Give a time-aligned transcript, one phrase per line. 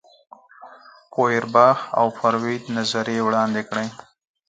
[1.13, 3.87] فوئرباخ او فروید نظریې وړاندې کړې.